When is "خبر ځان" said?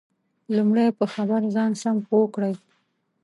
1.13-1.71